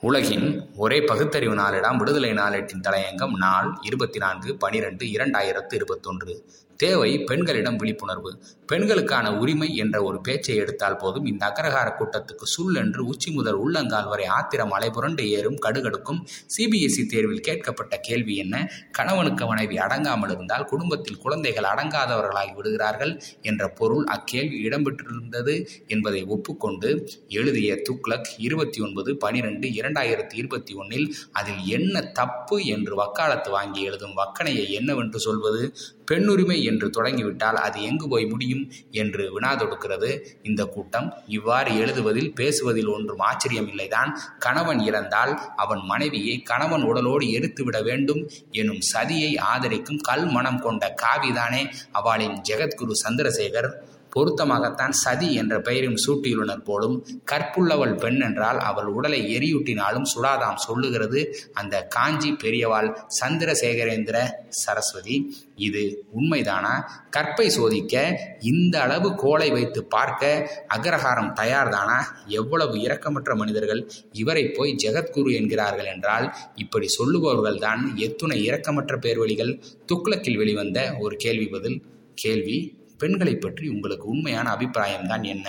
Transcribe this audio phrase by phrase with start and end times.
[0.00, 6.44] உலகின் ஒரே பகுத்தறிவு நாளிடம் விடுதலை நாளேட்டின் தலையங்கம் நாள் இருபத்தி நான்கு பனிரெண்டு இரண்டாயிரத்து இருபத்தொன்று.
[6.76, 8.42] தேவை பெண்களிடம் விழிப்புணர்வு.
[8.66, 14.08] பெண்களுக்கான உரிமை என்ற ஒரு பேச்சை எடுத்தால் போதும் இந்த அக்ரஹார கூட்டத்துக்கு சுல் என்று உச்சி முதல் உள்ளங்கால்
[14.08, 16.20] வரை ஆத்திரம் அலைபுரண்டு ஏறும் கடுகடுக்கும்
[16.56, 18.70] சிபிஎஸ்இ தேர்வில் கேட்கப்பட்ட கேள்வி என்ன?
[18.90, 27.82] கணவனுக்கு மனைவி அடங்காமல் இருந்தால் குடும்பத்தில் குழந்தைகள் அடங்காதவர்களாகி விடுகிறார்கள் என்ற பொருள் அக்கேள்வி இடம்பெற்றிருந்தது என்பதை ஒப்புக்கொண்டு எழுதிய
[27.90, 34.68] துக்ளக் இருபத்தி ஒன்பது பனிரெண்டு இரண்டாயிரத்தி இருபத்தி ஒன்னில் அதில் என்ன தப்பு என்று வக்காலத்து வாங்கி எழுதும் வக்கனையை
[34.68, 35.74] என்னவென்று சொல்வது?
[36.10, 40.20] பெண்ணுரிமை என்று தொடங்கிவிட்டால் அது எங்கு போய் முடியும் என்று வினா தொடுக்கிறது.
[40.42, 47.82] இந்த கூட்டம் இவ்வாறு எழுதுவதில் பேசுவதில் ஒன்றும் ஆச்சரியம் இல்லைதான் கணவன் இறந்தால் அவன் மனைவியை கணவன் உடலோடு எரித்துவிட
[47.82, 53.70] வேண்டும் எனும் சதியை ஆதரிக்கும் கல் மனம் கொண்ட காவிதானே அவளின் ஜெகத்குரு சந்திரசேகர்.
[54.16, 56.96] பொருத்தமாகத்தான் சதி என்ற பெயரும் சூட்டியுள்ளனர் போலும்
[57.30, 61.20] கற்புள்ளவள் பெண் என்றால் அவள் உடலை எரியூட்டினாலும் சுடாதாம் சொல்லுகிறது
[61.52, 62.88] அந்த காஞ்சி பெரியவாள்
[63.20, 64.16] சந்திரசேகரேந்திர
[64.62, 65.16] சரஸ்வதி.
[65.56, 65.82] இது
[66.18, 66.72] உண்மைதானா?
[67.16, 67.94] கற்பை சோதிக்க
[68.40, 71.98] இந்த அளவு கோலை வைத்து பார்க்க அக்ரஹாரம் தயார்தானா?
[72.26, 73.82] எவ்வளவு இரக்கமற்ற மனிதர்கள்
[74.12, 79.52] இவரை போய் ஜெகத்குரு என்கிறார்கள் என்றால் இப்படி சொல்லுபவர்கள் தான் எத்துணை இரக்கமற்ற பேர்வழிகள்?
[79.92, 81.78] துக்ளக்கில் வெளிவந்த ஒரு கேள்வி பதில்
[82.14, 82.58] கேள்வி
[82.98, 85.46] பெண்களை பற்றி உங்களுக்கு உண்மையான அபிப்பிராயம் தான் என்ன?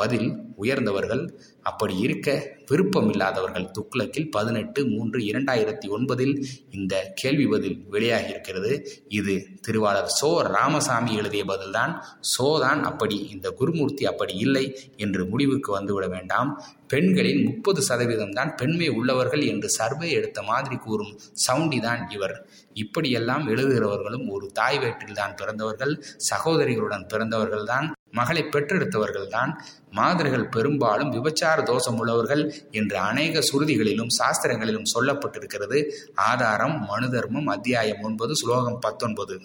[0.00, 0.28] பதில்
[0.62, 1.22] உயர்ந்தவர்கள்.
[1.62, 2.28] அப்படி இருக்க
[2.70, 3.66] விருப்பமில்லாதவர்கள்.
[3.76, 6.34] துக்ளக்கில் பதினெட்டு மூன்று இரண்டாயிரத்தி ஒன்பதில்
[6.70, 8.72] இந்த கேள்வி பதில் வெளியாகி இருக்கிறது
[9.18, 9.34] இது
[9.66, 10.30] திருவாளர் சோ.
[10.56, 11.92] ராமசாமி எழுதிய பதில்தான்.
[12.34, 14.64] சோதான் அப்படி இந்த குருமூர்த்தி அப்படி இல்லை
[14.96, 16.50] என்று முடிவுக்கு வந்துவிட வேண்டாம்.
[16.86, 21.14] பெண்களின் முப்பது சதவீதம் தான் பெண்மை உள்ளவர்கள் என்று சர்வே எடுத்த மாதிரி கூறும்
[21.46, 22.36] சவுண்டி தான் இவர்.
[22.76, 25.94] இப்படியெல்லாம் எழுதுகிறவர்களும் ஒரு தாய் வேற்றில் தான் பிறந்தவர்கள்
[26.30, 29.52] சகோதரிகளுடன் பிறந்தவர்கள் தான் மகளை பெற்றெடுத்தவர்கள்தான்
[29.90, 35.90] மாதர்கள் பெரும்பாலும் விபச்சார தோஷம் உள்ளவர்கள் என்று அநேக சுருதிகளிலும் சாஸ்திரங்களிலும் சொல்லப்பட்டிருக்கிறது.
[36.14, 39.40] ஆதாரம் மனுதர்மம் அத்தியாயம் ஒன்பது ஸ்லோகம் பத்தொன்பது.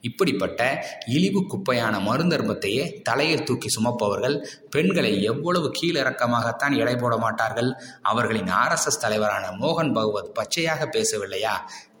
[0.00, 7.72] இப்படிப்பட்ட இழிவு குப்பையான மருந்தர்மத்தையே தலையில் தூக்கி சுமப்பவர்கள் பெண்களை எவ்வளவு கீழிறக்கமாகத்தான் எடை போட மாட்டார்கள்.
[8.02, 11.54] அவர்களின் ஆர்எஸ்எஸ் தலைவரான மோகன் பகவத் பச்சையாக பேசவில்லையா?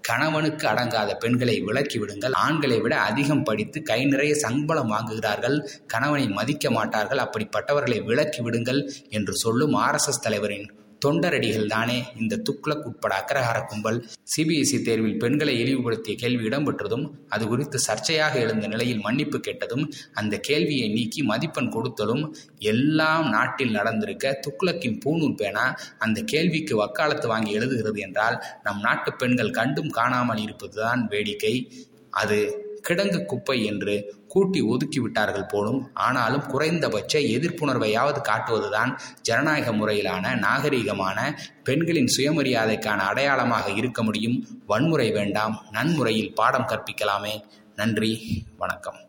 [0.06, 2.32] கணவனுக்கு அடங்காத பெண்களை விலக்கி விடுங்கள்.
[2.32, 5.56] ஆண்களை விட அதிகம் படித்து கை நிறைய சம்பளம் வாங்குகிறார்கள்.
[5.86, 7.18] கணவனை மதிக்க மாட்டார்கள்.
[7.18, 8.80] அப்படிப்பட்டவர்களை விலக்கி விடுங்கள்
[9.10, 10.68] என்று சொல்லும் ஆர்எஸ்எஸ் தலைவரின்
[11.04, 14.04] தொண்டரடிகள் தானே இந்த துக்ளக் உட்பட அக்ரஹார கும்பல்.
[14.32, 20.88] சிபிஎஸ்இ தேர்வில் பெண்களை இழிவுபடுத்திய கேள்வி இடம்பெற்றதும் அது குறித்து சர்ச்சையாக எழுந்த நிலையில் மன்னிப்பு கேட்டதும் அந்த கேள்வியை
[20.88, 28.42] நீக்கி மதிப்பெண் கொடுத்ததும் எல்லாம் நாட்டில் நடந்திருக்க துக்ளக்கின் பூணூல் பேனா அந்த கேள்விக்கு வக்காலத்து வாங்கி எழுதுகிறது என்றால்
[28.62, 31.72] நம் நாட்டு பெண்கள் கண்டும் காணாமல் இருப்பதுதான் வேடிக்கை.
[32.10, 41.38] அது கிடங்கு குப்பை என்று கூட்டி ஒதுக்கி விட்டார்கள் போலும் ஆனாலும் குறைந்தபட்ச எதிர்ப்புணர்வையாவது காட்டுவதுதான் ஜனநாயக முறையிலான நாகரிகமான
[41.64, 44.46] பெண்களின் சுயமரியாதைக்கான அடையாளமாக இருக்க முடியும்.
[44.66, 45.66] வன்முறை வேண்டாம்.
[45.70, 47.40] நன்முறையில் பாடம் கற்பிக்கலாமே.
[47.76, 48.44] நன்றி.
[48.58, 49.05] வணக்கம்.